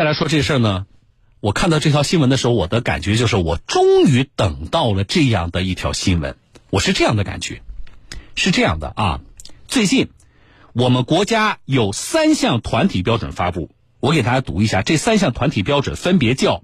[0.00, 0.86] 再来说这事儿呢，
[1.40, 6.38] 我看到这条新闻的时候，我的感觉就是我终于等到了这样的一条新闻，
[6.70, 7.60] 我是这样的感觉，
[8.34, 9.20] 是这样的啊。
[9.68, 10.08] 最近
[10.72, 16.62] 我们国家有三项团体标准发布，我给大家读一下，这三项团体标准分别叫：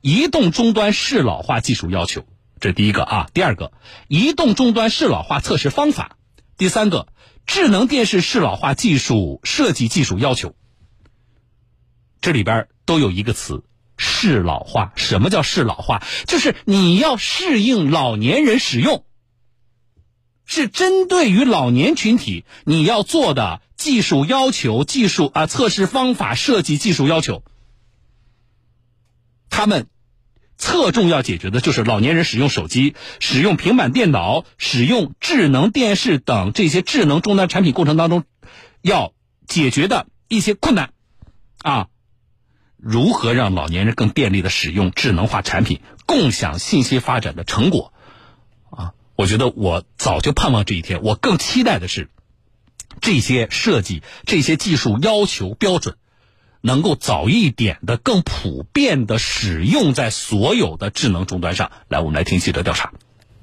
[0.00, 2.24] 移动终端适老化技术要求，
[2.60, 3.72] 这第一个啊；第二个，
[4.06, 6.12] 移动终端适老化测试方法；
[6.56, 7.08] 第三个，
[7.46, 10.54] 智能电视适老化技术设计技术要求。
[12.20, 13.64] 这里边都有一个词
[13.96, 14.92] “适老化”。
[14.96, 16.02] 什么叫适老化？
[16.26, 19.04] 就是你要适应老年人使用，
[20.44, 27.42] 是针对于老年群体你要做的技术要求、技术啊测试方法、设计技术要求。
[29.48, 29.88] 他们
[30.58, 38.24] 侧重要解决的就是老年人使用手机、使用平板电脑、使用智能电视等这些智能终端产品过程当中
[38.82, 39.14] 要
[39.46, 40.92] 解决的一些困难
[41.62, 41.88] 啊。
[42.82, 47.92] 如何让老年人更便利的使用智能化产品，共享信息发展的成果？
[48.70, 51.02] 啊，我觉得我早就盼望这一天。
[51.02, 52.08] 我更期待的是，
[53.00, 55.96] 这些设计、这些技术要求标准，
[56.62, 61.70] 能够早一点的、更普遍的使用在所有的智能终端上。
[61.88, 62.92] 来，我们来听记者调查。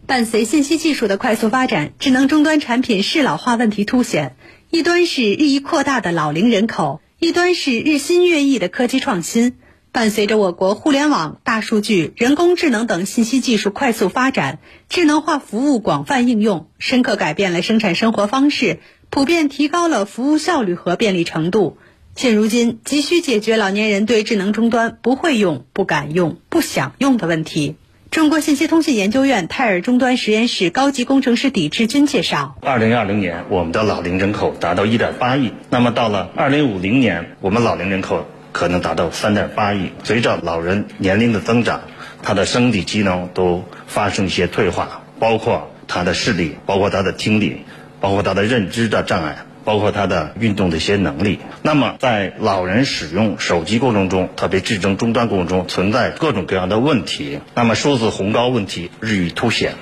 [0.07, 4.35] 伴随信息技术的快速发展，智能终端产品适老化问题凸显。
[4.71, 7.01] 一端是日益扩大的老龄人口。
[7.19, 9.57] 一端是日新月异的科技创新，
[9.91, 21.79] 伴随着我国互联网、大数据、人工智能等信息技术快速发展，智能化服务广泛应用，深刻改变了生产生活方式，普遍提高了服务效率和便利程度。
[22.15, 27.77] 现如今，急需解决老年人对智能终端不会用、不敢用、不想用的问题。
[28.11, 39.91] 中国信息通信研究院泰尔终端实验室高级工程师李志军介绍：，二零二零年，我们的老龄人口达到一点八亿，那么到了二零五零年，我们老龄人口可能达到三点八亿。
[40.03, 41.81] 随着老人年龄的增长，
[42.23, 47.63] 他的生理机能都发生一些退化，包括他的视力，包括他的听力，
[47.99, 49.37] 包括他的认知的障碍。
[49.67, 51.39] 包括他的运动的一些能力。
[51.61, 57.41] 那么，在老人使用手机过程中，特别智能终端过程中，存在各种各样的问题。
[57.53, 59.73] 那么，数字鸿沟问题日益凸显。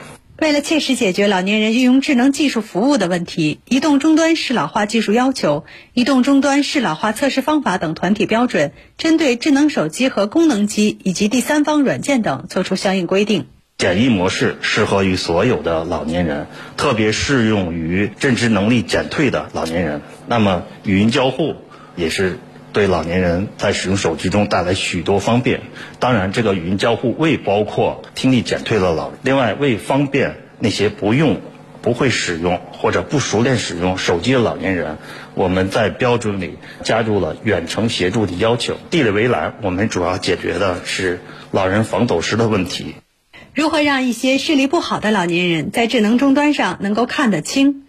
[0.42, 13.46] 为了切实解决老年人运用智能技术服务的问题，移动终端适老化技术要求、移动终端适老化测试方法等团体标准，针对智能手机和功能机以及第三方软件等作出相应规定。
[13.78, 16.48] 简易模式适合于所有的老年人，
[16.78, 20.02] 特别适用于认知能力减退的老年人。
[20.28, 21.56] 那么，语音交互
[21.96, 22.40] 也是
[22.72, 25.60] 对老年人在使用手机中带来许多方便。
[26.00, 29.20] 当然，这个语音交互未包括听力减退的老人。
[29.24, 31.42] 另外，为方便那些不用、
[31.82, 34.98] 不会使用或者不熟练使用手机的老年人，
[35.34, 38.78] 我们在标准里加入了远程协助的要求。
[38.90, 41.20] 地理围栏，我们主要解决的是
[41.52, 42.96] 老人防抖失的问题。
[43.56, 47.84] 如何让一些视力不好的老年人在智能终端上能够看得清？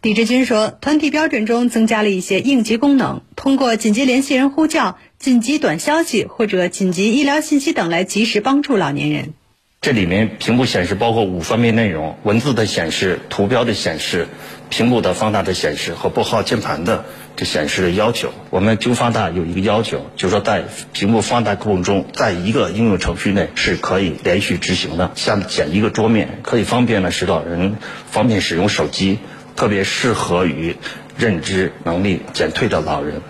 [0.00, 9.34] 李志军说，团体标准中增加了一些应急功能，通过紧急联系人呼叫、紧急短消息或者紧急医疗信息等来及时帮助老年人。
[9.82, 14.26] 这里面屏幕显示包括五方面内容：文字的显示、图标的显示、
[14.70, 17.04] 屏幕的放大的显示和拨号键盘的
[17.40, 18.34] 这显示的要求。
[18.50, 27.76] 我们就放大有一个要求，就是说在屏幕放大过程中，在一个应用程序内是可以连续执行的，像剪一个桌面，可以方便呢使老人
[28.10, 29.18] 方便使用手机，
[29.56, 30.76] 特别适合于
[31.16, 33.22] 认知能力减退的老人。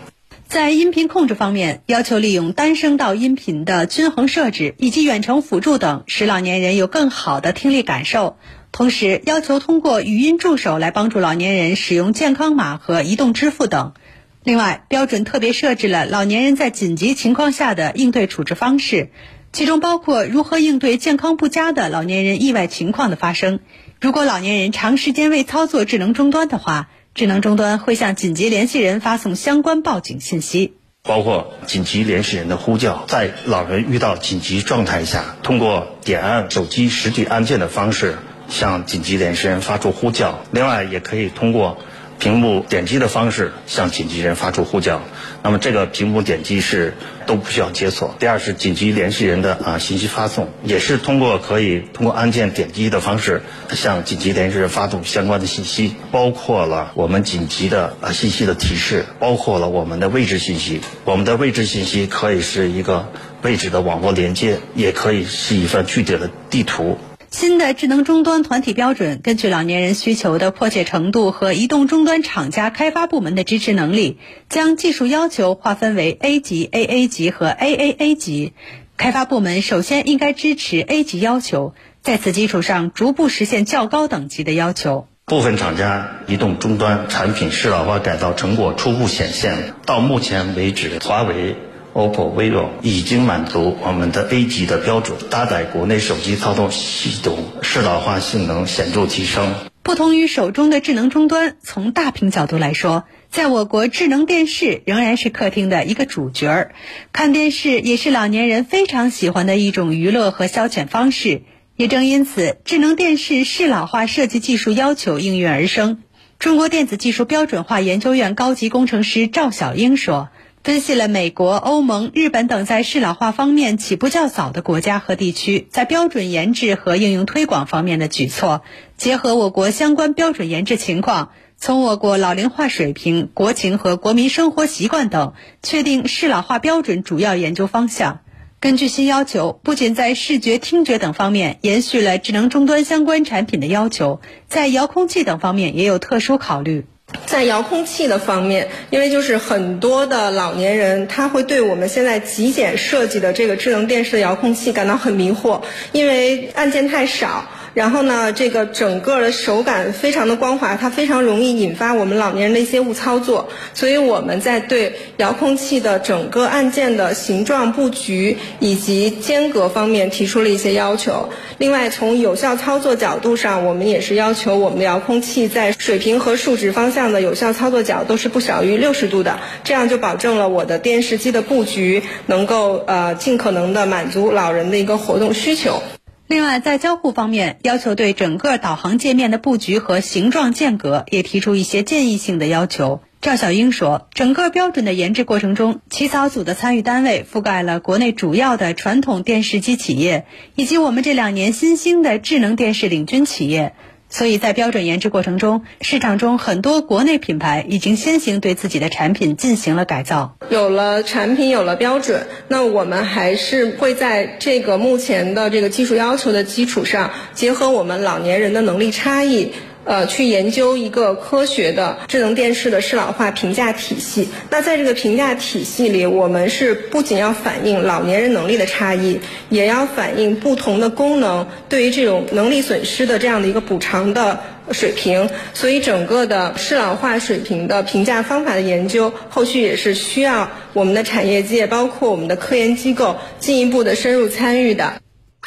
[0.49, 8.37] 在音频控制方面，要求利用单声道音频的均衡设置以及远程辅助等，使老年人有更好的听力感受。
[8.73, 13.95] 同时，要求通过语音助手来帮助老年人使用健康码和移动支付等。
[14.43, 19.11] 另外，标准特别设置了老年人在紧急情况下的应对处置方式，
[19.53, 23.61] 其中包括如何应对健康不佳的老年人意外情况的发生。
[24.01, 26.89] 如果老年人长时间未操作智能终端的话。
[27.13, 40.45] 智能终端会向紧急联系人发送相关报警信息，包括紧急联系人的呼叫，在老人遇到紧急状态下，通过点按手机实体按键的方式向紧急联系人发出呼叫。
[40.53, 41.79] 另外，也可以通过。
[42.21, 45.01] 屏幕点击的方式向紧急人发出呼叫，
[45.43, 46.95] 那么这个屏幕点击是
[47.27, 48.15] 都不需要解锁。
[48.19, 60.83] 第二是紧急联系人的啊信息发送，也是通过可以通过按键点击的方式向紧急联系人发送相关的信息，包括了我们紧急的啊信息的提示，包括了我们的位置信息。
[61.07, 63.09] 我们的位置信息可以是一个
[63.41, 66.99] 位置的网络连接，也可以是一份具体的地图。
[67.31, 74.19] 新的智能终端团体标准根据老年人需求的迫切程度和移动终端厂家开发部门的支持能力，
[74.49, 78.53] 将技术要求划分为 A 级、AA 级和 AAA 级。
[78.97, 81.73] 开发部门首先应该支持 A 级要求，
[82.03, 85.07] 在此基础上逐步实现较高等级的要求。
[85.25, 91.55] 部分厂家移动终端产品适老化改造成果初步显现，到目前为止，华为。
[91.93, 99.55] OPPO、vivo 已经满足我们的 A 级的标准，搭载国内手机操作系统，适老化性能显著提升。
[99.83, 106.75] 不同于手中的智能终端，从大屏角度来说，在我国智能电视仍然是客厅的一个主角儿。
[107.13, 111.43] 看电视也是老年人非常喜欢的一种娱乐和消遣方式。
[111.77, 116.03] 也正因此，智能电视适老化设计技术要求应运而生。
[116.39, 120.29] 中国电子技术标准化研究院高级工程师赵小英说。
[120.63, 128.61] 分析了美国、欧盟、日本等在适老化方面起步较早的国家和地区在标准研制和应用推广方面的举措，
[128.99, 138.21] 结合我国相关标准研制情况，从我国老龄化水平、国情和国民生活习惯等，确定适老化标准主要研究方向。
[138.61, 146.85] 根据新要求，不仅在视觉、听觉等方面延续了智能终端相关产品的要求，在遥控器等方面也有特殊考虑。
[147.27, 155.63] 在遥控器的方面，因为就是很多的老年人，他会对我们现在极简设计的这个智能电视的遥控器感到很迷惑，
[155.93, 157.45] 因为按键太少。
[157.73, 163.49] 然后呢，这个整个的手感非常的光滑，它非常容易引发我们老年人的一些误操作。
[163.75, 171.29] 所以我们在对遥控器的整个按键的形状布局以及间隔方面提出了一些要求。
[171.59, 185.81] 另外，从有效操作角度上，我们也是要求我们的遥控器在水平和竖直方向的有效操作角都是不小于六十度的，这样就保证了我的电视机的布局能够呃尽可能的满足老人的一个活动需求。
[186.31, 193.03] 另外，在交互方面，要求对整个导航界面的布局和形状间隔也提出一些建议性的要求。
[193.21, 200.25] 赵小英说，整个标准的研制过程中，起草组的参与单位覆盖了国内主要的传统电视机企业，
[200.55, 203.75] 以及我们这两年新兴的智能电视领军企业。
[204.11, 210.37] 所以在标准研制过程中，市场中很多国内品牌已经先行对自己的产品进行了改造。
[210.51, 219.53] 有了产品，有了标准，那我们还是会在这个目前的这个技术要求的基础上，结合我们老年人的能力差异。
[219.85, 224.29] 呃，去研究一个科学的智能电视的适老化评价体系。
[224.51, 234.41] 那在这个评价体系里，我们是不仅要反映老年人能力的差异，也要反映不同的功能对于这种能力损失的这样的一个补偿的
[234.71, 235.31] 水平。
[235.55, 245.01] 所以，整个的适老化水平的评价方法的研究，后续也是需要我们的产业界，包括我们的科研机构进一步的深入参与的。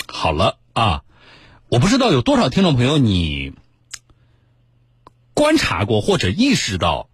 [0.08, 1.02] 好了啊，
[1.70, 3.54] 我不知道有多少听众朋友你。
[5.34, 7.10] 观察过或者意识到，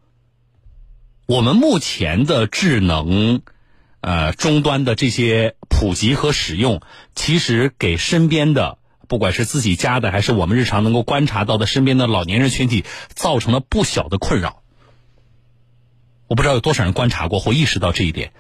[1.26, 3.42] 我们目前的智能
[4.02, 6.82] 呃终端的这些普及和使用，
[7.16, 8.78] 其实给身边的
[9.08, 14.62] 不管是自己家的，还是我们日常能够观察到的身边的老年人群体，造成了不小的困扰。
[16.28, 18.34] 我不知道有多少人观察过或意识到这一点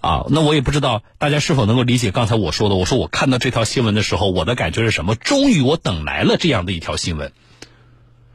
[0.00, 0.26] 啊？
[0.30, 2.76] 那我也不知道大家是否能够理解刚才我说的。
[2.76, 5.16] 我说我看到这条新闻的时候，我的感觉是什么？
[5.16, 7.32] 终于我等来了这样的一条新闻。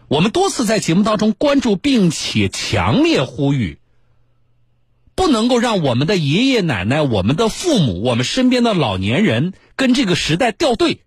[0.08, 3.80] 我们多次在节目当中关注，并且强烈呼吁，
[5.16, 11.04] 不能够让我们的爷爷奶奶、我们的父母、我们身边的老年人跟这个时代掉队。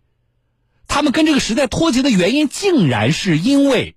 [0.87, 3.97] 他们跟这个时代脱节的原因，竟然是因为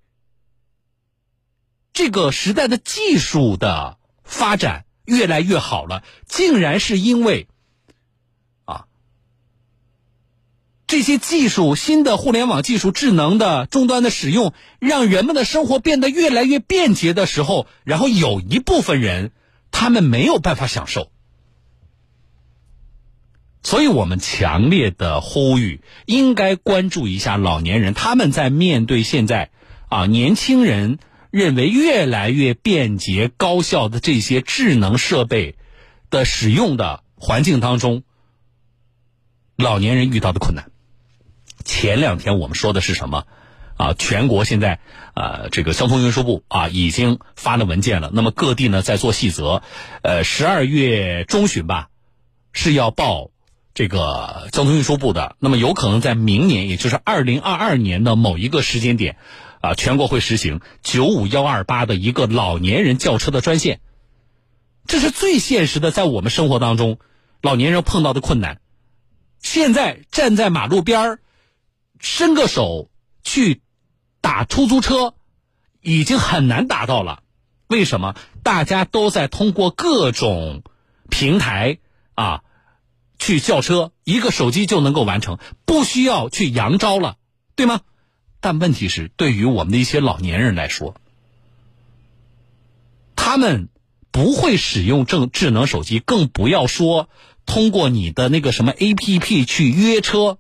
[1.92, 7.48] 这个时代的技术的发展越来越好了，竟然是因为。
[10.94, 19.32] 这些技术，新的互联网技术、智能的终端的使用，让人们的生活变得越来越便捷的时候，然后有一部分人，
[19.72, 21.10] 他们没有办法享受。
[23.64, 29.50] 所以我们强烈的呼吁，应该关注一下老年人，他们在面对现在
[29.90, 31.00] 啊年轻人
[31.32, 35.56] 认为越来越便捷高效的这些智能设备
[36.12, 38.04] 的使用的环境当中，
[39.58, 40.72] 老年人遇到的困难。
[41.64, 43.26] 前两天我们说的是什么？
[43.76, 44.80] 啊，全国现在
[45.16, 48.12] 啊，这个交通运输部啊已经发了文件了。
[48.14, 49.64] 那么各地呢在做细则，
[50.04, 51.88] 呃，十二月中旬吧
[52.52, 53.32] 是要报
[53.74, 55.36] 这个交通运输部的。
[55.40, 59.18] 那么有可能在明年，也就是二零二二年的某一个时间点，
[59.60, 63.80] 啊，全国会实行九五幺二八的一个老年人轿车的专线。
[64.86, 67.00] 这是最现实的，在我们生活当中，
[67.42, 68.60] 老年人碰到的困难。
[69.40, 71.20] 现在站在马路边儿。
[72.00, 72.90] 伸个手
[73.24, 73.62] 去
[74.22, 75.14] 打出租车，
[75.82, 77.24] 已经很难达到了。
[77.68, 78.16] 为什么？
[78.44, 80.64] 大家都在通过各种
[81.10, 81.80] 平台
[82.14, 82.44] 啊
[83.18, 87.18] 去叫车，一个手机就能够完成，不需要去扬招了，
[87.56, 87.82] 对吗？
[88.42, 90.96] 但问题是，对于我们的一些老年人来说，
[93.16, 93.70] 他们
[94.12, 97.10] 不会使用智智能手机，更不要说
[97.46, 100.38] 通过你的那个什么 APP 去约车。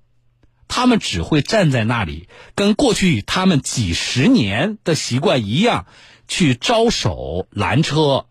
[0.75, 5.85] 他们只会站在那里，跟过去他们几十年的习惯一样，
[6.27, 8.25] 去招手拦车。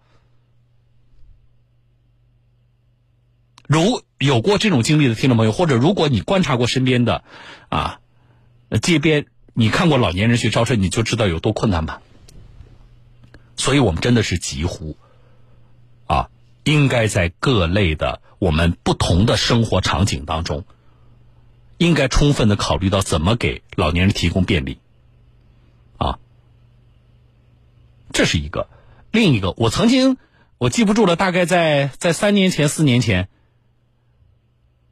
[3.69, 7.23] 如有过这种经历的听众朋友，或者如果你观察过身边的
[7.69, 8.01] 啊
[8.83, 12.03] 街边，你看过老年人去招车，你就知道有多困难吧。
[13.55, 14.97] 所以我们真的是急呼
[16.09, 16.29] 啊，
[16.65, 20.65] 应该在各类的我们不同的生活场景当中。
[21.83, 24.79] 应该充分的考虑到怎么给老年人提供便利，
[25.97, 26.19] 啊，
[28.13, 28.69] 这是一个。
[29.11, 30.17] 另一个，我曾经
[30.59, 33.29] 我记不住了，大概在在三年前、四年前，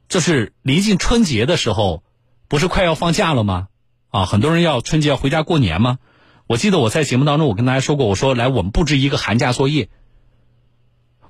[0.09, 2.03] 就是临近春节的时候，
[2.47, 3.69] 不是快要放假了吗？
[4.09, 5.97] 啊，很多人要春节要回家过年吗？
[6.45, 9.89] 我记得我在节目当中，我跟大家说过，我说来，我们布置一个寒假作业。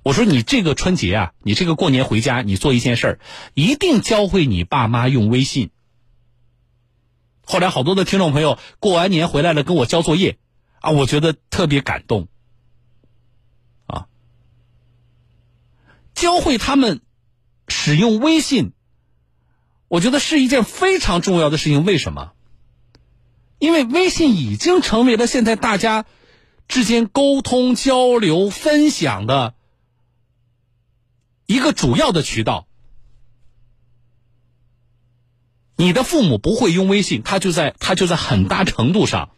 [0.04, 3.20] 我说你这个春节啊，你这个过年回家，你做一件事儿，
[3.54, 5.70] 一定教会你爸妈用微信。
[7.44, 10.40] 后来好多的听众朋友过完年回来了，跟我交作业，
[10.80, 12.30] 啊，我觉得特别感动。
[13.86, 14.08] 啊，
[16.16, 17.02] 教会他们
[17.68, 18.72] 使用微信，
[19.88, 21.86] 我觉得是一件非常重要的事情。
[21.86, 22.32] 为什么？
[23.60, 26.06] 因为微信已经成为了现在大家
[26.68, 29.54] 之间沟通、交流、分享的。
[31.52, 32.66] 一个主要的渠道，
[35.76, 39.32] 你的父母不会用微信，他就在他就在很大程度上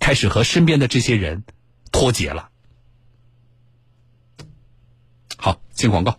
[0.00, 1.44] 开始和身边的这些人
[1.92, 2.50] 脱节了。
[5.36, 6.18] 好，进广告。